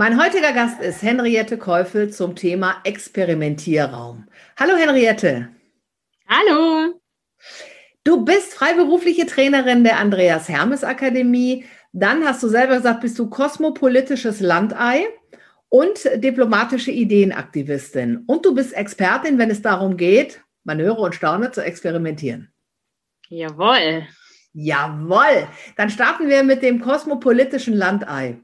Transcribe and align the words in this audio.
Mein 0.00 0.22
heutiger 0.22 0.52
Gast 0.52 0.80
ist 0.80 1.02
Henriette 1.02 1.58
Käufel 1.58 2.08
zum 2.08 2.36
Thema 2.36 2.76
Experimentierraum. 2.84 4.28
Hallo 4.56 4.76
Henriette. 4.76 5.48
Hallo. 6.28 7.00
Du 8.04 8.24
bist 8.24 8.54
freiberufliche 8.54 9.26
Trainerin 9.26 9.82
der 9.82 9.98
Andreas 9.98 10.48
Hermes 10.48 10.84
Akademie. 10.84 11.64
Dann 11.92 12.24
hast 12.24 12.44
du 12.44 12.48
selber 12.48 12.76
gesagt, 12.76 13.00
bist 13.00 13.18
du 13.18 13.28
kosmopolitisches 13.28 14.38
Landei 14.38 15.04
und 15.68 16.08
diplomatische 16.14 16.92
Ideenaktivistin. 16.92 18.22
Und 18.28 18.46
du 18.46 18.54
bist 18.54 18.74
Expertin, 18.74 19.36
wenn 19.38 19.50
es 19.50 19.62
darum 19.62 19.96
geht, 19.96 20.44
man 20.62 20.78
höre 20.78 21.00
und 21.00 21.16
staune, 21.16 21.50
zu 21.50 21.60
experimentieren. 21.60 22.52
Jawohl. 23.30 24.06
Jawohl. 24.52 25.48
Dann 25.76 25.90
starten 25.90 26.28
wir 26.28 26.44
mit 26.44 26.62
dem 26.62 26.80
kosmopolitischen 26.80 27.74
Landei. 27.74 28.38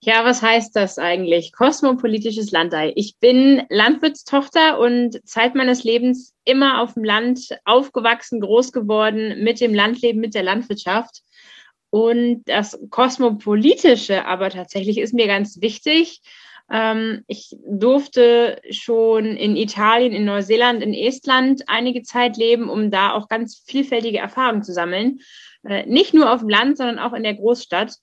Ja, 0.00 0.24
was 0.24 0.42
heißt 0.42 0.76
das 0.76 0.98
eigentlich? 0.98 1.52
Kosmopolitisches 1.52 2.52
Landei. 2.52 2.92
Ich 2.94 3.16
bin 3.18 3.62
Landwirtstochter 3.68 4.78
und 4.78 5.20
Zeit 5.28 5.56
meines 5.56 5.82
Lebens 5.82 6.34
immer 6.44 6.80
auf 6.80 6.94
dem 6.94 7.02
Land 7.02 7.48
aufgewachsen, 7.64 8.40
groß 8.40 8.72
geworden, 8.72 9.42
mit 9.42 9.60
dem 9.60 9.74
Landleben, 9.74 10.20
mit 10.20 10.34
der 10.34 10.44
Landwirtschaft. 10.44 11.22
Und 11.90 12.44
das 12.46 12.78
Kosmopolitische 12.90 14.24
aber 14.24 14.50
tatsächlich 14.50 14.98
ist 14.98 15.14
mir 15.14 15.26
ganz 15.26 15.60
wichtig. 15.60 16.20
Ähm, 16.70 17.24
ich 17.26 17.56
durfte 17.66 18.60
schon 18.70 19.24
in 19.24 19.56
Italien, 19.56 20.12
in 20.12 20.24
Neuseeland, 20.24 20.80
in 20.80 20.94
Estland 20.94 21.64
einige 21.66 22.02
Zeit 22.02 22.36
leben, 22.36 22.68
um 22.68 22.92
da 22.92 23.14
auch 23.14 23.28
ganz 23.28 23.64
vielfältige 23.66 24.18
Erfahrungen 24.18 24.62
zu 24.62 24.72
sammeln. 24.72 25.20
Äh, 25.64 25.86
nicht 25.86 26.14
nur 26.14 26.32
auf 26.32 26.40
dem 26.40 26.50
Land, 26.50 26.76
sondern 26.76 27.00
auch 27.00 27.14
in 27.14 27.24
der 27.24 27.34
Großstadt 27.34 27.96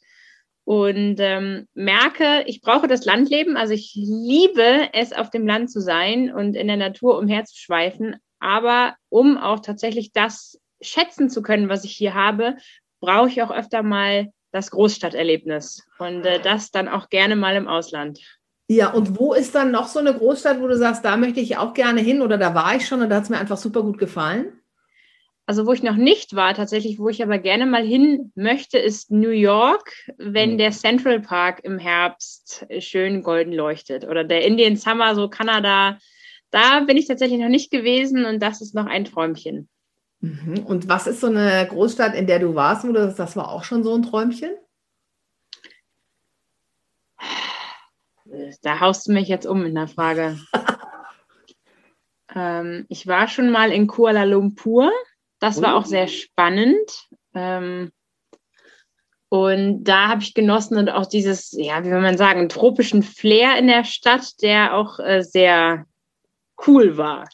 und 0.66 1.18
ähm, 1.20 1.68
merke, 1.76 2.44
ich 2.48 2.62
brauche 2.62 2.88
das 2.88 3.06
Landleben. 3.06 3.56
Also 3.56 3.74
ich 3.74 3.94
liebe 3.96 4.90
es, 4.94 5.14
auf 5.14 5.30
dem 5.30 5.48
Land 5.48 5.72
zu 5.72 5.80
sein 5.80 6.34
und 6.34 6.56
in 6.56 6.68
der 6.68 6.78
Natur 6.78 7.18
umherzuschweifen. 7.20 8.18
Aber 8.40 8.96
um 9.10 9.38
auch 9.38 9.60
tatsächlich 9.60 10.12
das 10.12 10.60
schätzen 10.82 11.30
zu 11.30 11.42
können, 11.42 11.70
was 11.70 11.86
ich 11.86 11.92
hier 11.92 12.16
habe, 12.16 12.56
brauche 13.00 13.30
ich 13.30 13.42
auch 13.42 13.52
öfter 13.52 13.84
mal 13.84 14.32
das 14.52 14.72
Großstadterlebnis 14.72 15.86
und 16.00 16.26
äh, 16.26 16.40
das 16.40 16.72
dann 16.72 16.88
auch 16.88 17.10
gerne 17.10 17.36
mal 17.36 17.56
im 17.56 17.68
Ausland. 17.68 18.20
Ja, 18.68 18.92
und 18.92 19.20
wo 19.20 19.34
ist 19.34 19.54
dann 19.54 19.70
noch 19.70 19.88
so 19.88 20.00
eine 20.00 20.16
Großstadt, 20.16 20.60
wo 20.60 20.68
du 20.68 20.76
sagst, 20.76 21.06
da 21.06 21.18
möchte 21.18 21.40
ich 21.40 21.58
auch 21.58 21.76
gerne 21.76 22.02
hin 22.02 22.22
oder 22.22 22.38
da 22.38 22.56
war 22.56 22.76
ich 22.76 22.88
schon 22.88 23.02
und 23.02 23.10
da 23.10 23.18
hat 23.18 23.24
es 23.24 23.30
mir 23.30 23.38
einfach 23.38 23.58
super 23.58 23.84
gut 23.84 24.00
gefallen? 24.00 24.60
Also 25.48 25.68
wo 25.68 25.74
ich 25.74 25.84
noch 25.84 25.96
nicht 25.96 26.36
war, 26.36 26.56
tatsächlich, 26.56 26.98
wo 26.98 27.08
ich 27.08 27.22
aber 27.22 27.38
gerne 27.38 27.68
mal 27.68 27.86
hin 27.86 28.32
möchte, 28.36 28.80
ist 28.80 29.12
New 29.12 29.30
York, 29.30 29.92
wenn 30.18 30.54
mhm. 30.54 30.58
der 30.58 30.72
Central 30.72 31.20
Park 31.20 31.60
im 31.64 31.78
Herbst 31.78 32.66
schön 32.80 33.22
golden 33.22 33.54
leuchtet. 33.54 34.06
Oder 34.06 34.24
der 34.24 34.44
Indian 34.44 34.76
Summer, 34.76 35.14
so 35.14 35.30
Kanada. 35.30 36.00
Da 36.50 36.80
bin 36.80 36.98
ich 36.98 37.08
tatsächlich 37.08 37.40
noch 37.40 37.50
nicht 37.50 37.70
gewesen 37.70 38.26
und 38.26 38.42
das 38.42 38.62
ist 38.62 38.74
noch 38.74 38.88
ein 38.88 39.06
Träumchen. 39.06 39.70
Mhm. 40.22 40.66
Und 40.66 40.88
was 40.90 41.06
ist 41.06 41.22
so 41.22 41.28
eine 41.28 41.68
Großstadt, 41.70 42.16
in 42.16 42.26
der 42.26 42.40
du 42.40 42.56
warst, 42.56 42.88
wo 42.88 42.92
du 42.92 43.14
das 43.14 43.36
war 43.36 43.52
auch 43.52 43.64
schon 43.64 43.84
so 43.84 43.94
ein 43.94 44.02
Träumchen? 44.02 44.52
Da 48.64 48.80
haust 48.80 49.08
du 49.08 49.14
mich 49.14 49.28
jetzt 49.28 49.46
um 49.46 49.64
in 49.64 49.76
der 49.76 49.88
Frage. 49.88 50.40
ähm, 52.36 52.86
ich 52.90 53.06
war 53.06 53.28
schon 53.28 53.52
mal 53.52 53.72
in 53.72 53.86
Kuala 53.86 54.24
Lumpur. 54.24 54.92
Das 55.40 55.62
war 55.62 55.76
auch 55.76 55.86
sehr 55.86 56.08
spannend. 56.08 56.90
Ähm, 57.34 57.92
und 59.30 59.84
da 59.84 60.08
habe 60.08 60.22
ich 60.22 60.34
genossen 60.34 60.78
und 60.78 60.90
auch 60.90 61.06
dieses, 61.06 61.52
ja, 61.52 61.84
wie 61.84 61.92
will 61.92 62.02
man 62.02 62.18
sagen, 62.18 62.48
tropischen 62.48 63.04
Flair 63.04 63.58
in 63.58 63.68
der 63.68 63.84
Stadt, 63.84 64.42
der 64.42 64.76
auch 64.76 65.00
äh, 65.00 65.24
sehr 65.24 65.86
cool 66.66 66.98
war. 66.98 67.28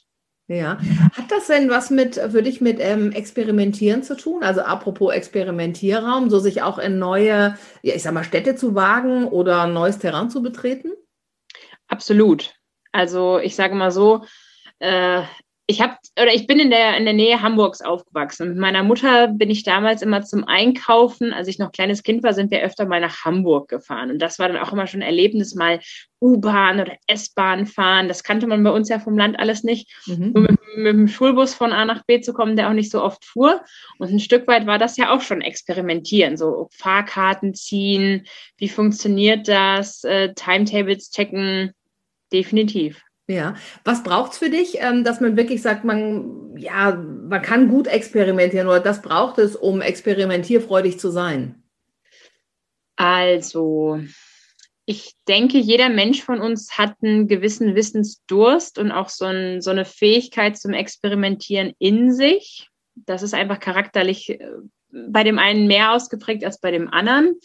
Ja. 0.48 0.80
Hat 1.16 1.32
das 1.32 1.48
denn 1.48 1.70
was 1.70 1.92
mit 1.92 2.16
für 2.16 2.44
dich 2.44 2.60
mit 2.60 2.80
ähm, 2.82 3.14
Experimentieren 3.14 4.04
zu 4.04 4.18
tun? 4.18 4.44
Also 4.44 4.62
apropos 4.62 5.14
Experimentierraum, 5.14 6.30
so 6.30 6.40
sich 6.40 6.62
auch 6.62 6.78
in 6.78 7.00
neue, 7.00 7.58
ja, 7.84 7.96
ich 7.96 8.04
sag 8.04 8.14
mal, 8.14 8.26
Städte 8.26 8.56
zu 8.56 8.76
wagen 8.76 9.28
oder 9.28 9.68
neues 9.68 10.00
Terrain 10.00 10.30
zu 10.30 10.42
betreten? 10.42 10.92
Absolut. 11.88 12.54
Also 12.92 13.40
ich 13.40 13.56
sage 13.56 13.76
mal 13.76 13.92
so, 13.92 14.26
äh, 14.80 15.22
ich 15.72 15.82
habe 15.82 15.96
oder 16.22 16.34
ich 16.34 16.46
bin 16.46 16.60
in 16.60 16.70
der 16.70 16.98
in 16.98 17.06
der 17.06 17.14
Nähe 17.14 17.42
Hamburgs 17.42 17.82
aufgewachsen. 17.82 18.50
Mit 18.50 18.58
meiner 18.58 18.84
Mutter 18.84 19.28
bin 19.30 19.50
ich 19.50 19.64
damals 19.64 20.02
immer 20.02 20.22
zum 20.22 20.44
Einkaufen, 20.44 21.34
als 21.34 21.48
ich 21.48 21.58
noch 21.58 21.72
kleines 21.72 22.04
Kind 22.04 22.24
war, 22.24 22.34
sind 22.34 22.52
wir 22.52 22.62
öfter 22.62 22.86
mal 22.86 23.02
nach 23.02 23.26
Hamburg 23.26 23.70
gefahren 23.70 24.12
und 24.12 24.20
das 24.20 24.38
war 24.38 24.48
dann 24.48 24.58
auch 24.58 24.72
immer 24.74 24.88
schon 24.88 25.02
ein 25.02 25.08
Erlebnis 25.08 25.56
mal 25.56 25.80
U-Bahn 26.22 26.80
oder 26.80 26.94
S-Bahn 27.08 27.66
fahren. 27.66 28.08
Das 28.08 28.24
kannte 28.24 28.46
man 28.46 28.64
bei 28.64 28.70
uns 28.70 28.90
ja 28.90 29.00
vom 29.00 29.18
Land 29.18 29.40
alles 29.40 29.64
nicht. 29.64 29.90
Mhm. 30.06 30.32
Nur 30.34 30.44
mit, 30.44 30.60
mit 30.76 30.94
dem 30.94 31.08
Schulbus 31.08 31.56
von 31.56 31.74
A 31.74 31.84
nach 31.84 32.04
B 32.06 32.22
zu 32.22 32.34
kommen, 32.34 32.56
der 32.56 32.70
auch 32.70 32.74
nicht 32.74 32.92
so 32.92 33.02
oft 33.02 33.26
fuhr. 33.26 33.62
Und 33.98 34.12
ein 34.12 34.20
Stück 34.20 34.48
weit 34.48 34.68
war 34.68 34.78
das 34.78 34.98
ja 34.98 35.12
auch 35.12 35.22
schon 35.22 35.42
experimentieren, 35.42 36.38
so 36.38 36.70
Fahrkarten 36.74 37.56
ziehen, 37.56 38.28
wie 38.58 38.70
funktioniert 38.70 39.48
das, 39.48 40.04
äh, 40.04 40.34
Timetables 40.36 41.10
checken, 41.10 41.74
definitiv. 42.32 43.02
Ja, 43.28 43.56
was 43.86 44.04
braucht 44.04 44.34
es 44.34 44.38
für 44.40 44.50
dich, 44.50 44.78
ähm, 44.80 45.04
dass 45.04 45.22
man 45.22 45.38
wirklich 45.38 45.62
sagt, 45.62 45.86
man, 45.86 46.58
ja, 46.58 46.96
man 46.96 47.42
kann 47.42 47.70
gut 47.70 47.88
experimentieren 47.88 48.68
oder 48.68 48.80
das 48.80 49.02
braucht 49.02 49.38
es, 49.38 49.56
um 49.56 49.82
experimentierfreudig 49.82 51.00
zu 51.00 51.10
sein? 51.10 51.64
Also, 52.96 54.00
ich 54.86 55.14
denke, 55.28 55.58
jeder 55.58 55.90
Mensch 55.90 56.24
von 56.24 56.42
uns 56.42 56.78
hat 56.78 56.96
einen 57.02 57.28
gewissen 57.28 57.76
Wissensdurst 57.76 58.78
und 58.78 58.92
auch 58.92 59.10
so, 59.10 59.26
ein, 59.26 59.62
so 59.62 59.70
eine 59.70 59.86
Fähigkeit 59.86 60.58
zum 60.58 60.74
Experimentieren 60.74 61.74
in 61.80 62.14
sich. 62.14 62.70
Das 62.96 63.24
ist 63.24 63.34
einfach 63.34 63.60
charakterlich 63.60 64.32
äh, 64.32 64.40
bei 64.92 65.24
dem 65.24 65.40
einen 65.40 65.68
mehr 65.68 65.94
ausgeprägt 65.94 66.44
als 66.44 66.60
bei 66.60 66.72
dem 66.72 66.90
anderen. 66.90 67.36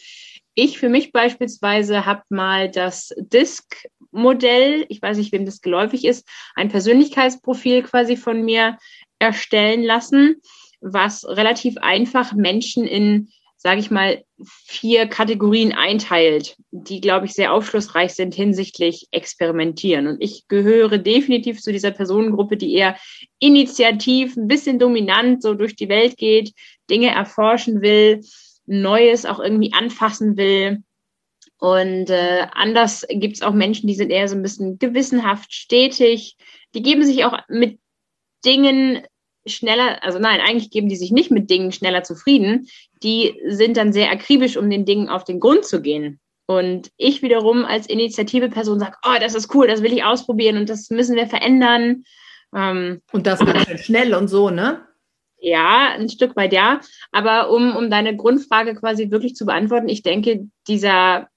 Ich 0.55 0.79
für 0.79 0.89
mich 0.89 1.11
beispielsweise 1.11 2.05
habe 2.05 2.23
mal 2.29 2.69
das 2.69 3.13
Disk 3.17 3.87
Modell, 4.11 4.85
ich 4.89 5.01
weiß 5.01 5.17
nicht, 5.17 5.31
wem 5.31 5.45
das 5.45 5.61
geläufig 5.61 6.05
ist, 6.05 6.27
ein 6.55 6.69
Persönlichkeitsprofil 6.69 7.83
quasi 7.83 8.17
von 8.17 8.43
mir 8.43 8.77
erstellen 9.19 9.83
lassen, 9.83 10.41
was 10.79 11.27
relativ 11.27 11.77
einfach 11.77 12.33
Menschen 12.33 12.85
in, 12.85 13.29
sage 13.57 13.79
ich 13.79 13.89
mal, 13.89 14.23
vier 14.65 15.07
Kategorien 15.07 15.73
einteilt, 15.73 16.57
die, 16.71 17.01
glaube 17.01 17.25
ich, 17.25 17.33
sehr 17.33 17.53
aufschlussreich 17.53 18.13
sind 18.13 18.35
hinsichtlich 18.35 19.07
Experimentieren. 19.11 20.07
Und 20.07 20.21
ich 20.21 20.47
gehöre 20.47 20.97
definitiv 20.99 21.61
zu 21.61 21.71
dieser 21.71 21.91
Personengruppe, 21.91 22.57
die 22.57 22.73
eher 22.73 22.97
initiativ, 23.39 24.37
ein 24.37 24.47
bisschen 24.47 24.77
dominant 24.77 25.41
so 25.41 25.55
durch 25.55 25.75
die 25.75 25.89
Welt 25.89 26.17
geht, 26.17 26.53
Dinge 26.89 27.09
erforschen 27.09 27.81
will, 27.81 28.21
Neues 28.67 29.25
auch 29.25 29.39
irgendwie 29.39 29.73
anfassen 29.73 30.37
will 30.37 30.83
und 31.59 32.09
äh, 32.09 32.47
anders 32.53 33.05
gibt 33.09 33.35
es 33.35 33.41
auch 33.41 33.53
Menschen, 33.53 33.87
die 33.87 33.95
sind 33.95 34.11
eher 34.11 34.27
so 34.27 34.35
ein 34.35 34.43
bisschen 34.43 34.77
gewissenhaft, 34.77 35.53
stetig. 35.53 36.37
Die 36.75 36.83
geben 36.83 37.03
sich 37.03 37.25
auch 37.25 37.37
mit 37.47 37.79
Dingen 38.45 39.01
schneller, 39.47 40.03
also 40.03 40.19
nein, 40.19 40.39
eigentlich 40.41 40.69
geben 40.69 40.89
die 40.89 40.95
sich 40.95 41.11
nicht 41.11 41.31
mit 41.31 41.49
Dingen 41.49 41.71
schneller 41.71 42.03
zufrieden. 42.03 42.67
Die 43.01 43.39
sind 43.47 43.77
dann 43.77 43.91
sehr 43.91 44.11
akribisch, 44.11 44.57
um 44.57 44.69
den 44.69 44.85
Dingen 44.85 45.09
auf 45.09 45.23
den 45.23 45.39
Grund 45.39 45.65
zu 45.65 45.81
gehen. 45.81 46.19
Und 46.45 46.91
ich 46.95 47.21
wiederum 47.21 47.65
als 47.65 47.87
Initiative-Person 47.87 48.79
sage, 48.79 48.95
oh, 49.05 49.15
das 49.19 49.35
ist 49.35 49.53
cool, 49.53 49.67
das 49.67 49.81
will 49.81 49.93
ich 49.93 50.03
ausprobieren 50.03 50.57
und 50.57 50.69
das 50.69 50.89
müssen 50.89 51.15
wir 51.15 51.27
verändern. 51.27 52.03
Ähm, 52.55 53.01
und 53.11 53.27
das 53.27 53.39
ganz 53.39 53.83
schnell 53.83 54.13
und 54.13 54.27
so, 54.27 54.49
ne? 54.49 54.85
Ja, 55.39 55.93
ein 55.93 56.09
Stück 56.09 56.35
weit 56.35 56.53
ja. 56.53 56.79
Aber 57.11 57.51
um, 57.51 57.75
um 57.75 57.89
deine 57.89 58.15
Grundfrage 58.15 58.75
quasi 58.75 59.11
wirklich 59.11 59.35
zu 59.35 59.45
beantworten, 59.45 59.89
ich 59.89 60.03
denke, 60.03 60.47
dieser 60.67 61.27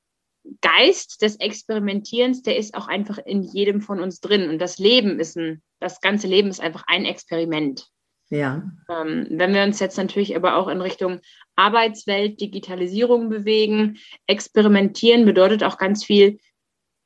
Geist 0.60 1.22
des 1.22 1.36
Experimentierens, 1.36 2.42
der 2.42 2.56
ist 2.56 2.74
auch 2.74 2.88
einfach 2.88 3.18
in 3.18 3.42
jedem 3.42 3.80
von 3.80 4.00
uns 4.00 4.20
drin. 4.20 4.48
Und 4.48 4.58
das 4.58 4.78
Leben 4.78 5.20
ist 5.20 5.36
ein, 5.36 5.62
das 5.80 6.00
ganze 6.00 6.26
Leben 6.26 6.48
ist 6.48 6.60
einfach 6.60 6.84
ein 6.86 7.04
Experiment. 7.04 7.88
Ja. 8.30 8.62
Ähm, 8.88 9.26
wenn 9.30 9.54
wir 9.54 9.62
uns 9.64 9.80
jetzt 9.80 9.98
natürlich 9.98 10.36
aber 10.36 10.56
auch 10.56 10.68
in 10.68 10.80
Richtung 10.80 11.20
Arbeitswelt, 11.56 12.40
Digitalisierung 12.40 13.28
bewegen, 13.28 13.98
experimentieren 14.26 15.24
bedeutet 15.24 15.64
auch 15.64 15.78
ganz 15.78 16.04
viel, 16.04 16.38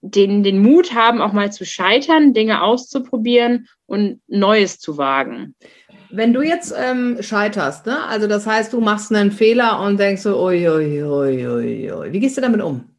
den, 0.03 0.43
den 0.43 0.61
Mut 0.61 0.95
haben, 0.95 1.23
auch 1.23 1.33
mal 1.33 1.51
zu 1.51 1.65
scheitern, 1.65 2.35
Dinge 2.35 2.63
auszuprobieren 2.63 3.69
und 3.87 4.21
Neues 4.29 4.79
zu 4.79 4.99
wagen. 4.99 5.55
Wenn 6.11 6.35
du 6.35 6.43
jetzt 6.43 6.75
ähm, 6.77 7.17
scheiterst, 7.21 7.87
ne? 7.87 8.05
also 8.05 8.27
das 8.27 8.47
heißt, 8.47 8.73
du 8.75 8.81
machst 8.81 9.13
einen 9.13 9.33
Fehler 9.33 9.81
und 9.81 9.99
denkst 9.99 10.23
so, 10.23 10.45
ui, 10.45 10.69
ui, 10.69 11.03
ui, 11.03 11.47
ui, 11.47 11.93
ui. 11.93 12.13
wie 12.13 12.21
gehst 12.21 12.37
du 12.37 12.43
damit 12.43 12.61
um? 12.61 12.94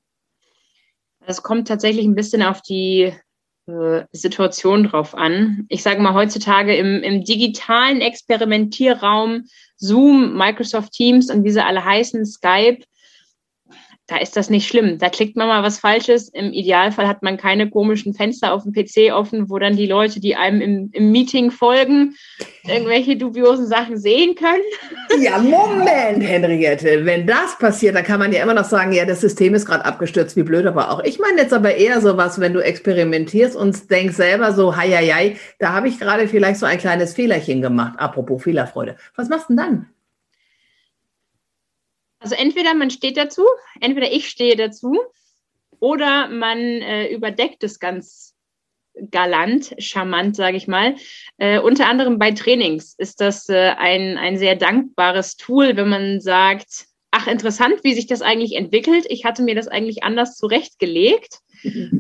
Es 1.27 1.43
kommt 1.43 1.67
tatsächlich 1.67 2.05
ein 2.05 2.15
bisschen 2.15 2.43
auf 2.43 2.61
die 2.61 3.13
äh, 3.67 4.03
Situation 4.11 4.83
drauf 4.83 5.15
an. 5.15 5.65
Ich 5.69 5.83
sage 5.83 6.01
mal, 6.01 6.13
heutzutage 6.13 6.75
im, 6.75 7.01
im 7.01 7.23
digitalen 7.23 8.01
Experimentierraum, 8.01 9.45
Zoom, 9.77 10.37
Microsoft 10.37 10.91
Teams 10.93 11.31
und 11.31 11.43
wie 11.43 11.51
sie 11.51 11.63
alle 11.63 11.83
heißen, 11.83 12.25
Skype, 12.25 12.83
da 14.07 14.17
ist 14.17 14.37
das 14.37 14.51
nicht 14.51 14.67
schlimm. 14.67 14.99
Da 14.99 15.09
klickt 15.09 15.35
man 15.35 15.47
mal 15.47 15.63
was 15.63 15.79
Falsches. 15.79 16.29
Im 16.29 16.53
Idealfall 16.53 17.07
hat 17.07 17.23
man 17.23 17.37
keine 17.37 17.69
komischen 17.71 18.13
Fenster 18.13 18.53
auf 18.53 18.63
dem 18.63 18.71
PC 18.71 19.11
offen, 19.11 19.49
wo 19.49 19.57
dann 19.57 19.75
die 19.75 19.87
Leute, 19.87 20.19
die 20.19 20.35
einem 20.35 20.61
im, 20.61 20.89
im 20.93 21.11
Meeting 21.11 21.49
folgen, 21.49 22.15
irgendwelche 22.67 23.17
dubiosen 23.17 23.65
Sachen 23.65 23.97
sehen 23.97 24.35
können. 24.35 24.61
Ja, 25.19 25.39
Moment, 25.39 26.21
Henriette. 26.21 27.03
Wenn 27.03 27.25
das 27.25 27.57
passiert, 27.57 27.95
dann 27.95 28.03
kann 28.03 28.19
man 28.19 28.31
ja 28.31 28.43
immer 28.43 28.53
noch 28.53 28.65
sagen, 28.65 28.91
ja, 28.91 29.05
das 29.05 29.21
System 29.21 29.55
ist 29.55 29.65
gerade 29.65 29.85
abgestürzt, 29.85 30.35
wie 30.35 30.43
blöd 30.43 30.67
aber 30.67 30.91
auch. 30.91 31.03
Ich 31.03 31.19
meine 31.19 31.41
jetzt 31.41 31.53
aber 31.53 31.75
eher 31.75 31.99
so 31.99 32.15
was, 32.15 32.39
wenn 32.39 32.53
du 32.53 32.59
experimentierst 32.59 33.55
und 33.55 33.89
denkst 33.89 34.15
selber 34.15 34.53
so, 34.53 34.75
hei, 34.75 34.89
hei, 34.89 35.07
hei, 35.07 35.37
da 35.57 35.73
habe 35.73 35.87
ich 35.87 35.99
gerade 35.99 36.27
vielleicht 36.27 36.59
so 36.59 36.67
ein 36.67 36.77
kleines 36.77 37.15
Fehlerchen 37.15 37.61
gemacht. 37.61 37.93
Apropos 37.97 38.43
Fehlerfreude. 38.43 38.97
Was 39.15 39.29
machst 39.29 39.49
du 39.49 39.55
denn 39.55 39.57
dann? 39.57 39.94
Also 42.25 42.33
entweder 42.37 42.73
man 42.73 42.89
steht 42.89 43.17
dazu, 43.17 43.43
entweder 43.79 44.11
ich 44.11 44.29
stehe 44.29 44.55
dazu 44.55 44.97
oder 45.79 46.27
man 46.27 46.57
äh, 46.57 47.13
überdeckt 47.13 47.63
es 47.63 47.77
ganz 47.77 48.33
galant, 49.11 49.75
charmant, 49.77 50.35
sage 50.35 50.57
ich 50.57 50.67
mal. 50.67 50.95
Äh, 51.37 51.59
unter 51.59 51.85
anderem 51.85 52.17
bei 52.17 52.31
Trainings 52.31 52.95
ist 52.97 53.21
das 53.21 53.47
äh, 53.47 53.73
ein, 53.77 54.17
ein 54.17 54.39
sehr 54.39 54.55
dankbares 54.55 55.37
Tool, 55.37 55.77
wenn 55.77 55.87
man 55.87 56.19
sagt, 56.19 56.87
ach 57.11 57.27
interessant, 57.27 57.83
wie 57.83 57.93
sich 57.93 58.07
das 58.07 58.23
eigentlich 58.23 58.55
entwickelt. 58.55 59.05
Ich 59.07 59.23
hatte 59.23 59.43
mir 59.43 59.53
das 59.53 59.67
eigentlich 59.67 60.03
anders 60.03 60.35
zurechtgelegt. 60.35 61.41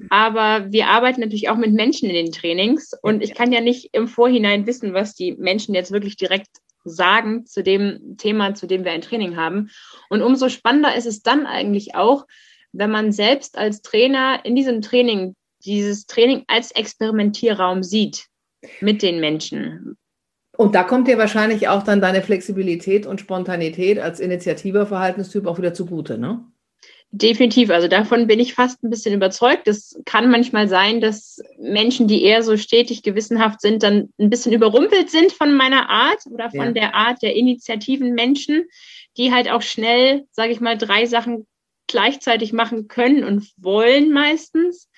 Aber 0.09 0.71
wir 0.71 0.87
arbeiten 0.87 1.21
natürlich 1.21 1.49
auch 1.49 1.57
mit 1.57 1.71
Menschen 1.71 2.09
in 2.09 2.15
den 2.15 2.31
Trainings 2.31 2.93
und 3.03 3.21
ich 3.21 3.35
kann 3.35 3.51
ja 3.51 3.61
nicht 3.61 3.89
im 3.93 4.07
Vorhinein 4.07 4.65
wissen, 4.65 4.95
was 4.95 5.13
die 5.13 5.33
Menschen 5.33 5.75
jetzt 5.75 5.91
wirklich 5.91 6.17
direkt 6.17 6.49
sagen 6.85 7.45
zu 7.45 7.63
dem 7.63 8.15
Thema, 8.17 8.55
zu 8.55 8.67
dem 8.67 8.85
wir 8.85 8.91
ein 8.91 9.01
Training 9.01 9.35
haben. 9.35 9.69
Und 10.09 10.21
umso 10.21 10.49
spannender 10.49 10.95
ist 10.95 11.07
es 11.07 11.21
dann 11.21 11.45
eigentlich 11.45 11.95
auch, 11.95 12.25
wenn 12.71 12.91
man 12.91 13.11
selbst 13.11 13.57
als 13.57 13.81
Trainer 13.81 14.39
in 14.43 14.55
diesem 14.55 14.81
Training 14.81 15.35
dieses 15.65 16.05
Training 16.05 16.43
als 16.47 16.71
Experimentierraum 16.71 17.83
sieht 17.83 18.27
mit 18.81 19.01
den 19.01 19.19
Menschen. 19.19 19.97
Und 20.57 20.75
da 20.75 20.83
kommt 20.83 21.07
dir 21.07 21.17
wahrscheinlich 21.17 21.67
auch 21.67 21.83
dann 21.83 22.01
deine 22.01 22.21
Flexibilität 22.21 23.05
und 23.05 23.19
Spontanität 23.19 23.99
als 23.99 24.19
initiativer 24.19 24.85
Verhaltenstyp 24.85 25.47
auch 25.47 25.57
wieder 25.57 25.73
zugute, 25.73 26.17
ne? 26.17 26.45
Definitiv, 27.17 27.69
also 27.69 27.87
davon 27.87 28.27
bin 28.27 28.41
ich 28.41 28.55
fast 28.55 28.83
ein 28.83 28.89
bisschen 28.89 29.13
überzeugt. 29.13 29.69
Es 29.69 29.97
kann 30.03 30.29
manchmal 30.29 30.67
sein, 30.67 30.99
dass 30.99 31.41
Menschen, 31.57 32.09
die 32.09 32.23
eher 32.23 32.43
so 32.43 32.57
stetig 32.57 33.03
gewissenhaft 33.03 33.61
sind, 33.61 33.83
dann 33.83 34.09
ein 34.19 34.29
bisschen 34.29 34.51
überrumpelt 34.51 35.09
sind 35.09 35.31
von 35.31 35.55
meiner 35.55 35.89
Art 35.89 36.25
oder 36.29 36.49
von 36.49 36.67
ja. 36.67 36.71
der 36.71 36.95
Art 36.95 37.21
der 37.21 37.33
initiativen 37.37 38.15
Menschen, 38.15 38.65
die 39.15 39.31
halt 39.31 39.49
auch 39.49 39.61
schnell, 39.61 40.25
sage 40.31 40.51
ich 40.51 40.59
mal, 40.59 40.77
drei 40.77 41.05
Sachen 41.05 41.47
gleichzeitig 41.87 42.51
machen 42.51 42.89
können 42.89 43.23
und 43.23 43.49
wollen 43.55 44.11
meistens. 44.11 44.89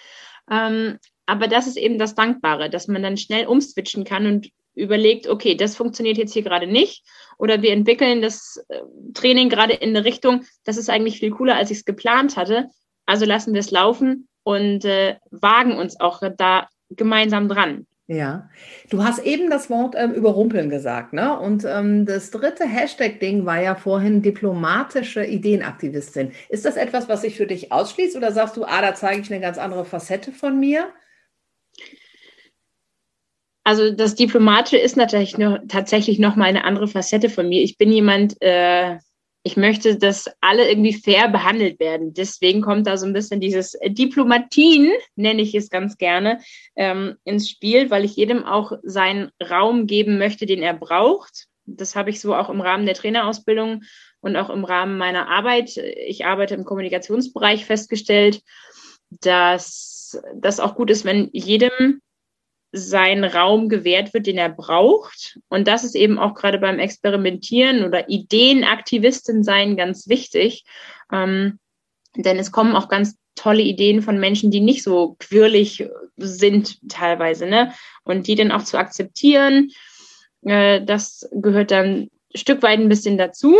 Ähm, 0.50 0.98
aber 1.28 1.48
das 1.48 1.68
ist 1.68 1.78
eben 1.78 2.00
das 2.00 2.16
Dankbare, 2.16 2.72
dass 2.72 2.88
man 2.88 3.04
dann 3.04 3.18
schnell 3.18 3.46
umswitchen 3.46 4.06
kann 4.06 4.26
und 4.26 4.50
überlegt, 4.78 5.28
okay, 5.28 5.56
das 5.56 5.76
funktioniert 5.76 6.18
jetzt 6.18 6.34
hier 6.34 6.44
gerade 6.44 6.68
nicht 6.68 7.04
oder 7.38 7.62
wir 7.62 7.72
entwickeln 7.72 8.22
das 8.22 8.64
äh, 8.70 8.80
Training 9.14 9.50
gerade 9.50 9.74
in 9.74 9.90
eine 9.90 10.06
Richtung, 10.06 10.46
das 10.64 10.78
ist 10.78 10.90
eigentlich 10.90 11.20
viel 11.20 11.32
cooler, 11.32 11.56
als 11.56 11.72
ich 11.72 11.80
es 11.80 11.86
geplant 11.86 12.38
hatte. 12.38 12.70
Also 13.06 13.26
lassen 13.26 13.54
wir 13.54 13.60
es 13.60 13.72
laufen 13.72 14.28
und 14.44 14.86
äh, 14.86 15.16
wagen 15.32 15.78
uns 15.78 16.00
auch 16.00 16.22
da 16.38 16.68
gemeinsam 16.90 17.48
dran. 17.48 17.86
Ja, 18.10 18.50
du 18.90 19.04
hast 19.04 19.20
eben 19.20 19.50
das 19.50 19.70
Wort 19.70 19.94
ähm, 19.98 20.14
überrumpeln 20.14 20.70
gesagt, 20.70 21.12
ne? 21.12 21.38
Und 21.38 21.66
ähm, 21.66 22.06
das 22.06 22.32
dritte 22.32 22.64
Hashtag-Ding 22.64 23.46
war 23.46 23.62
ja 23.62 23.76
vorhin 23.76 24.22
diplomatische 24.22 25.26
Ideenaktivistin. 25.26 26.32
Ist 26.48 26.64
das 26.64 26.78
etwas, 26.78 27.10
was 27.10 27.24
sich 27.24 27.36
für 27.36 27.48
dich 27.48 27.74
ausschließt 27.74 28.16
oder 28.16 28.32
sagst 28.32 28.56
du, 28.56 28.64
ah, 28.64 28.82
da 28.82 28.96
zeige 28.96 29.22
ich 29.22 29.30
eine 29.30 29.42
ganz 29.42 29.58
andere 29.58 29.84
Facette 29.84 30.32
von 30.32 30.58
mir? 30.58 30.88
Also 33.68 33.92
das 33.92 34.16
Diplomatische 34.16 34.78
ist 34.78 34.96
natürlich 34.96 35.38
noch, 35.38 35.58
tatsächlich 35.68 36.20
noch 36.20 36.38
mal 36.38 36.46
eine 36.46 36.64
andere 36.64 36.88
Facette 36.88 37.30
von 37.30 37.50
mir. 37.50 37.62
Ich 37.62 37.78
bin 37.78 37.92
jemand, 37.92 38.42
äh, 38.42 38.96
ich 39.44 39.58
möchte, 39.58 39.98
dass 39.98 40.32
alle 40.40 40.70
irgendwie 40.70 40.94
fair 40.94 41.28
behandelt 41.28 41.78
werden. 41.82 42.14
Deswegen 42.14 42.62
kommt 42.62 42.88
da 42.88 42.96
so 42.96 43.06
ein 43.06 43.12
bisschen 43.12 43.42
dieses 43.42 43.78
Diplomatien, 43.86 44.94
nenne 45.18 45.42
ich 45.42 45.54
es 45.54 45.70
ganz 45.70 45.98
gerne, 45.98 46.40
ähm, 46.78 47.18
ins 47.26 47.50
Spiel, 47.50 47.92
weil 47.92 48.06
ich 48.06 48.16
jedem 48.16 48.46
auch 48.46 48.72
seinen 48.84 49.32
Raum 49.44 49.86
geben 49.86 50.18
möchte, 50.18 50.46
den 50.46 50.64
er 50.64 50.74
braucht. 50.74 51.48
Das 51.66 51.98
habe 51.98 52.10
ich 52.10 52.22
so 52.22 52.36
auch 52.36 52.50
im 52.50 52.62
Rahmen 52.62 52.86
der 52.86 52.96
Trainerausbildung 52.96 53.84
und 54.22 54.38
auch 54.38 54.50
im 54.50 54.64
Rahmen 54.64 54.98
meiner 54.98 55.28
Arbeit. 55.28 55.76
Ich 55.76 56.26
arbeite 56.26 56.56
im 56.56 56.64
Kommunikationsbereich 56.64 57.66
festgestellt, 57.66 58.40
dass 59.10 60.18
das 60.36 60.62
auch 60.62 60.76
gut 60.76 60.90
ist, 60.90 61.04
wenn 61.04 61.30
jedem 61.34 62.00
sein 62.72 63.24
Raum 63.24 63.70
gewährt 63.70 64.14
wird, 64.14 64.28
den 64.28 64.38
er 64.38 64.50
braucht. 64.50 65.40
Und 65.48 65.68
das 65.68 65.84
ist 65.84 65.96
eben 65.96 66.20
auch 66.20 66.34
gerade 66.34 66.60
beim 66.60 66.80
Experimentieren 66.80 67.84
oder 67.84 68.10
Ideenaktivistin 68.10 69.44
sein 69.44 69.78
ganz 69.78 70.08
wichtig. 70.08 70.66
Ähm, 71.12 71.60
denn 72.16 72.38
es 72.38 72.52
kommen 72.52 72.76
auch 72.76 72.90
ganz 72.90 73.18
tolle 73.36 73.62
Ideen 73.62 74.02
von 74.02 74.20
Menschen, 74.20 74.52
die 74.52 74.60
nicht 74.60 74.84
so 74.84 75.16
quirlig 75.20 75.88
sind 76.18 76.80
teilweise. 76.90 77.46
Ne? 77.46 77.74
Und 78.04 78.28
die 78.28 78.36
dann 78.36 78.52
auch 78.52 78.64
zu 78.64 78.78
akzeptieren, 78.78 79.72
äh, 80.42 80.84
das 80.84 81.30
gehört 81.32 81.72
dann 81.72 82.10
Stück 82.36 82.62
weit 82.64 82.80
ein 82.80 82.90
bisschen 82.90 83.18
dazu. 83.18 83.56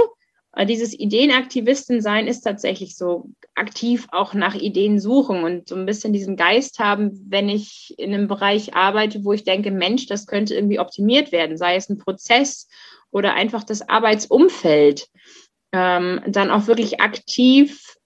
Äh, 0.58 0.66
dieses 0.66 1.00
Ideenaktivisten 1.00 2.02
sein 2.02 2.28
ist 2.28 2.42
tatsächlich 2.42 2.98
so 2.98 3.30
aktiv 3.54 4.08
auch 4.12 4.34
nach 4.34 4.56
Ideen 4.56 5.00
suchen 5.00 5.44
und 5.44 5.70
so 5.70 5.76
ein 5.76 5.86
bisschen 5.86 6.14
diesen 6.14 6.36
Geist 6.36 6.80
haben, 6.80 7.12
wenn 7.30 7.48
ich 7.48 7.94
in 7.98 8.14
einem 8.14 8.28
Bereich 8.28 8.76
arbeite, 8.76 9.24
wo 9.24 9.34
ich 9.34 9.44
denke, 9.44 9.70
Mensch, 9.70 10.08
das 10.08 10.26
könnte 10.26 10.56
irgendwie 10.56 10.80
optimiert 10.80 11.32
werden, 11.32 11.58
sei 11.58 11.76
es 11.76 11.90
ein 11.90 12.00
Prozess 12.00 12.68
oder 13.12 13.36
einfach 13.36 13.64
das 13.64 13.88
Arbeitsumfeld, 13.88 15.08
ähm, 15.74 16.22
dann 16.28 16.50
auch 16.50 16.66
wirklich 16.66 17.02
aktiv 17.02 17.97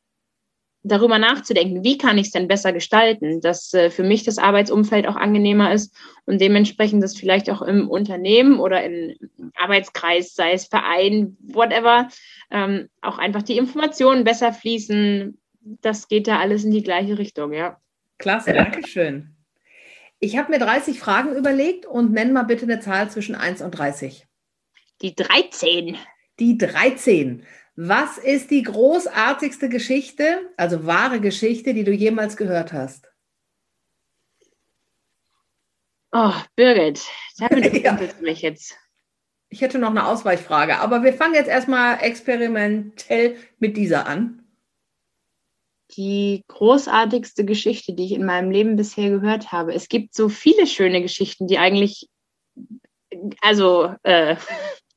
darüber 0.83 1.19
nachzudenken, 1.19 1.83
wie 1.83 1.97
kann 1.97 2.17
ich 2.17 2.27
es 2.27 2.31
denn 2.31 2.47
besser 2.47 2.73
gestalten, 2.73 3.41
dass 3.41 3.73
äh, 3.73 3.89
für 3.89 4.03
mich 4.03 4.23
das 4.23 4.37
Arbeitsumfeld 4.37 5.07
auch 5.07 5.15
angenehmer 5.15 5.71
ist 5.73 5.95
und 6.25 6.41
dementsprechend 6.41 7.03
das 7.03 7.15
vielleicht 7.15 7.49
auch 7.49 7.61
im 7.61 7.89
Unternehmen 7.89 8.59
oder 8.59 8.83
im 8.83 9.15
Arbeitskreis, 9.55 10.33
sei 10.33 10.53
es 10.53 10.65
Verein, 10.65 11.37
whatever, 11.41 12.07
ähm, 12.49 12.89
auch 13.01 13.19
einfach 13.19 13.43
die 13.43 13.57
Informationen 13.57 14.23
besser 14.23 14.53
fließen. 14.53 15.37
Das 15.81 16.07
geht 16.07 16.27
da 16.27 16.39
alles 16.39 16.63
in 16.63 16.71
die 16.71 16.83
gleiche 16.83 17.17
Richtung, 17.17 17.53
ja. 17.53 17.77
Klasse, 18.17 18.53
danke 18.53 18.87
schön. 18.87 19.35
Ich 20.19 20.37
habe 20.37 20.51
mir 20.51 20.59
30 20.59 20.99
Fragen 20.99 21.35
überlegt 21.35 21.85
und 21.85 22.11
nenn 22.11 22.33
mal 22.33 22.43
bitte 22.43 22.63
eine 22.63 22.79
Zahl 22.79 23.09
zwischen 23.09 23.35
1 23.35 23.61
und 23.61 23.71
30. 23.71 24.27
Die 25.01 25.15
13. 25.15 25.97
Die 26.39 26.57
13. 26.57 27.43
Was 27.83 28.19
ist 28.19 28.51
die 28.51 28.61
großartigste 28.61 29.67
Geschichte, 29.67 30.51
also 30.55 30.85
wahre 30.85 31.19
Geschichte, 31.19 31.73
die 31.73 31.83
du 31.83 31.91
jemals 31.91 32.37
gehört 32.37 32.73
hast? 32.73 33.11
Oh, 36.11 36.33
Birgit, 36.55 37.03
damit 37.39 37.83
ja. 37.83 37.93
du 37.95 38.21
mich 38.21 38.43
jetzt. 38.43 38.77
Ich 39.49 39.61
hätte 39.61 39.79
noch 39.79 39.89
eine 39.89 40.05
Ausweichfrage, 40.05 40.77
aber 40.77 41.01
wir 41.01 41.11
fangen 41.11 41.33
jetzt 41.33 41.47
erstmal 41.47 42.03
experimentell 42.03 43.37
mit 43.57 43.75
dieser 43.77 44.05
an. 44.05 44.45
Die 45.97 46.43
großartigste 46.49 47.45
Geschichte, 47.45 47.93
die 47.93 48.05
ich 48.05 48.11
in 48.11 48.25
meinem 48.25 48.51
Leben 48.51 48.75
bisher 48.75 49.09
gehört 49.09 49.51
habe. 49.51 49.73
Es 49.73 49.89
gibt 49.89 50.13
so 50.13 50.29
viele 50.29 50.67
schöne 50.67 51.01
Geschichten, 51.01 51.47
die 51.47 51.57
eigentlich, 51.57 52.09
also 53.41 53.95
äh, 54.03 54.35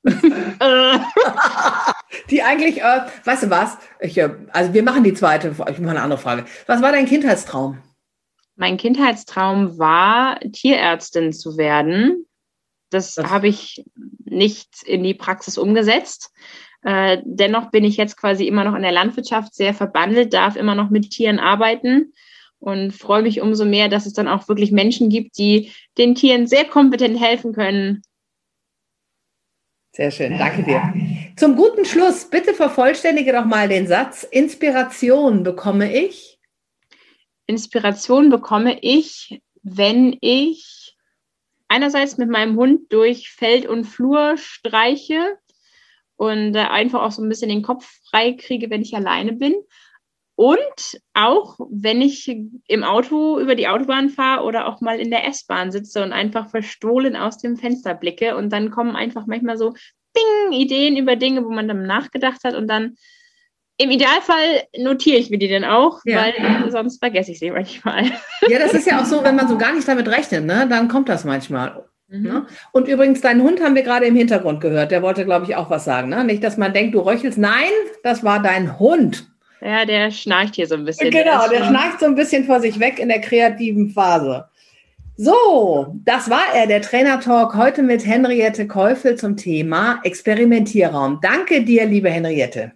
die 2.30 2.42
eigentlich, 2.42 2.82
äh, 2.82 3.00
weißt 3.24 3.44
du 3.44 3.50
was? 3.50 3.78
Ich, 4.00 4.18
äh, 4.18 4.30
also 4.52 4.74
wir 4.74 4.82
machen 4.82 5.04
die 5.04 5.14
zweite, 5.14 5.50
ich 5.50 5.78
mache 5.78 5.90
eine 5.90 6.02
andere 6.02 6.20
Frage. 6.20 6.44
Was 6.66 6.82
war 6.82 6.92
dein 6.92 7.06
Kindheitstraum? 7.06 7.78
Mein 8.56 8.76
Kindheitstraum 8.76 9.78
war, 9.78 10.38
Tierärztin 10.40 11.32
zu 11.32 11.56
werden. 11.56 12.26
Das, 12.90 13.14
das 13.14 13.30
habe 13.30 13.48
ich 13.48 13.84
nicht 14.24 14.82
in 14.84 15.02
die 15.02 15.14
Praxis 15.14 15.58
umgesetzt. 15.58 16.32
Äh, 16.82 17.18
dennoch 17.24 17.70
bin 17.70 17.84
ich 17.84 17.96
jetzt 17.96 18.16
quasi 18.16 18.46
immer 18.46 18.64
noch 18.64 18.74
in 18.74 18.82
der 18.82 18.92
Landwirtschaft 18.92 19.54
sehr 19.54 19.72
verbandelt, 19.72 20.34
darf 20.34 20.54
immer 20.54 20.74
noch 20.74 20.90
mit 20.90 21.10
Tieren 21.10 21.38
arbeiten 21.38 22.12
und 22.58 22.92
freue 22.92 23.22
mich 23.22 23.40
umso 23.40 23.64
mehr, 23.64 23.88
dass 23.88 24.06
es 24.06 24.12
dann 24.12 24.28
auch 24.28 24.48
wirklich 24.48 24.70
Menschen 24.70 25.08
gibt, 25.08 25.38
die 25.38 25.72
den 25.98 26.14
Tieren 26.14 26.46
sehr 26.46 26.64
kompetent 26.64 27.18
helfen 27.18 27.54
können. 27.54 28.02
Sehr 29.94 30.10
schön, 30.10 30.36
danke 30.36 30.64
dir. 30.64 30.92
Zum 31.36 31.54
guten 31.54 31.84
Schluss, 31.84 32.28
bitte 32.28 32.52
vervollständige 32.52 33.32
doch 33.32 33.44
mal 33.44 33.68
den 33.68 33.86
Satz, 33.86 34.24
Inspiration 34.24 35.44
bekomme 35.44 35.96
ich? 35.96 36.40
Inspiration 37.46 38.28
bekomme 38.28 38.76
ich, 38.80 39.40
wenn 39.62 40.16
ich 40.20 40.96
einerseits 41.68 42.18
mit 42.18 42.28
meinem 42.28 42.56
Hund 42.56 42.92
durch 42.92 43.30
Feld 43.30 43.66
und 43.66 43.84
Flur 43.84 44.36
streiche 44.36 45.38
und 46.16 46.56
einfach 46.56 47.02
auch 47.02 47.12
so 47.12 47.22
ein 47.22 47.28
bisschen 47.28 47.50
den 47.50 47.62
Kopf 47.62 47.88
frei 48.10 48.32
kriege, 48.32 48.70
wenn 48.70 48.82
ich 48.82 48.96
alleine 48.96 49.32
bin. 49.32 49.54
Und 50.36 51.00
auch, 51.12 51.58
wenn 51.70 52.02
ich 52.02 52.28
im 52.66 52.82
Auto 52.82 53.38
über 53.38 53.54
die 53.54 53.68
Autobahn 53.68 54.10
fahre 54.10 54.44
oder 54.44 54.66
auch 54.66 54.80
mal 54.80 54.98
in 54.98 55.10
der 55.10 55.26
S-Bahn 55.28 55.70
sitze 55.70 56.02
und 56.02 56.12
einfach 56.12 56.50
verstohlen 56.50 57.14
aus 57.14 57.38
dem 57.38 57.56
Fenster 57.56 57.94
blicke 57.94 58.36
und 58.36 58.52
dann 58.52 58.70
kommen 58.70 58.96
einfach 58.96 59.26
manchmal 59.26 59.56
so 59.56 59.74
Bing, 60.12 60.52
Ideen 60.52 60.96
über 60.96 61.16
Dinge, 61.16 61.44
wo 61.44 61.50
man 61.50 61.68
dann 61.68 61.86
nachgedacht 61.86 62.42
hat 62.44 62.54
und 62.54 62.66
dann 62.66 62.96
im 63.76 63.90
Idealfall 63.90 64.64
notiere 64.76 65.18
ich 65.18 65.30
mir 65.30 65.38
die 65.38 65.48
dann 65.48 65.64
auch, 65.64 66.00
ja. 66.04 66.18
weil 66.18 66.70
sonst 66.70 66.98
vergesse 66.98 67.32
ich 67.32 67.40
sie 67.40 67.50
manchmal. 67.50 68.04
Ja, 68.48 68.58
das 68.58 68.74
ist 68.74 68.86
ja 68.86 69.00
auch 69.00 69.06
so, 69.06 69.24
wenn 69.24 69.36
man 69.36 69.48
so 69.48 69.56
gar 69.56 69.72
nicht 69.72 69.88
damit 69.88 70.06
rechnet, 70.06 70.44
ne? 70.44 70.66
dann 70.68 70.88
kommt 70.88 71.08
das 71.08 71.24
manchmal. 71.24 71.84
Mhm. 72.08 72.22
Ne? 72.22 72.46
Und 72.72 72.88
übrigens, 72.88 73.20
deinen 73.20 73.42
Hund 73.42 73.62
haben 73.62 73.74
wir 73.74 73.82
gerade 73.82 74.06
im 74.06 74.14
Hintergrund 74.14 74.60
gehört. 74.60 74.90
Der 74.90 75.02
wollte, 75.02 75.24
glaube 75.24 75.46
ich, 75.46 75.56
auch 75.56 75.70
was 75.70 75.84
sagen. 75.84 76.10
Ne? 76.10 76.22
Nicht, 76.24 76.44
dass 76.44 76.56
man 76.56 76.72
denkt, 76.72 76.94
du 76.94 77.00
röchelst. 77.00 77.38
Nein, 77.38 77.70
das 78.02 78.22
war 78.22 78.42
dein 78.42 78.78
Hund. 78.78 79.26
Ja, 79.64 79.86
der 79.86 80.10
schnarcht 80.10 80.56
hier 80.56 80.66
so 80.66 80.74
ein 80.74 80.84
bisschen. 80.84 81.10
Genau, 81.10 81.48
der, 81.48 81.60
der 81.60 81.64
schnarcht 81.66 82.00
so 82.00 82.04
ein 82.04 82.14
bisschen 82.14 82.44
vor 82.44 82.60
sich 82.60 82.78
weg 82.78 82.98
in 82.98 83.08
der 83.08 83.22
kreativen 83.22 83.88
Phase. 83.88 84.46
So, 85.16 85.94
das 86.04 86.28
war 86.28 86.54
er, 86.54 86.66
der 86.66 86.82
Trainer-Talk 86.82 87.54
heute 87.54 87.82
mit 87.82 88.04
Henriette 88.04 88.66
Käufel 88.66 89.16
zum 89.16 89.38
Thema 89.38 90.00
Experimentierraum. 90.02 91.20
Danke 91.22 91.64
dir, 91.64 91.86
liebe 91.86 92.10
Henriette. 92.10 92.72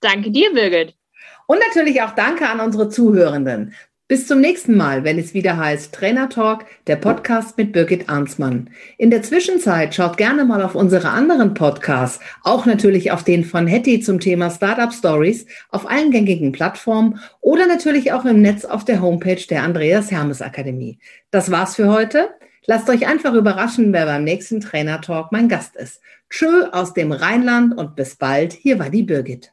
Danke 0.00 0.30
dir, 0.30 0.54
Birgit. 0.54 0.94
Und 1.46 1.58
natürlich 1.58 2.00
auch 2.00 2.12
danke 2.12 2.48
an 2.48 2.60
unsere 2.60 2.88
Zuhörenden. 2.88 3.74
Bis 4.08 4.26
zum 4.26 4.40
nächsten 4.40 4.74
Mal, 4.74 5.04
wenn 5.04 5.18
es 5.18 5.34
wieder 5.34 5.58
heißt 5.58 5.94
Trainer 5.94 6.30
Talk, 6.30 6.64
der 6.86 6.96
Podcast 6.96 7.58
mit 7.58 7.72
Birgit 7.72 8.08
Arnsmann. 8.08 8.70
In 8.96 9.10
der 9.10 9.22
Zwischenzeit 9.22 9.94
schaut 9.94 10.16
gerne 10.16 10.46
mal 10.46 10.62
auf 10.62 10.74
unsere 10.74 11.10
anderen 11.10 11.52
Podcasts, 11.52 12.18
auch 12.42 12.64
natürlich 12.64 13.12
auf 13.12 13.22
den 13.22 13.44
von 13.44 13.66
Hetty 13.66 14.00
zum 14.00 14.18
Thema 14.18 14.48
Startup 14.48 14.94
Stories 14.94 15.44
auf 15.68 15.86
allen 15.86 16.10
gängigen 16.10 16.52
Plattformen 16.52 17.20
oder 17.42 17.66
natürlich 17.66 18.10
auch 18.12 18.24
im 18.24 18.40
Netz 18.40 18.64
auf 18.64 18.82
der 18.86 19.02
Homepage 19.02 19.46
der 19.46 19.62
Andreas 19.62 20.10
Hermes 20.10 20.40
Akademie. 20.40 20.98
Das 21.30 21.50
war's 21.50 21.76
für 21.76 21.92
heute. 21.92 22.30
Lasst 22.64 22.88
euch 22.88 23.06
einfach 23.06 23.34
überraschen, 23.34 23.92
wer 23.92 24.06
beim 24.06 24.24
nächsten 24.24 24.62
Trainer 24.62 25.02
Talk 25.02 25.32
mein 25.32 25.50
Gast 25.50 25.76
ist. 25.76 26.00
Tschö 26.30 26.64
aus 26.72 26.94
dem 26.94 27.12
Rheinland 27.12 27.76
und 27.76 27.94
bis 27.94 28.16
bald. 28.16 28.54
Hier 28.54 28.78
war 28.78 28.88
die 28.88 29.02
Birgit. 29.02 29.52